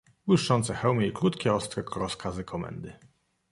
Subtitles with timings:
[0.27, 2.93] "Błyszczące hełmy i krótkie, ostre rozkazy komendy."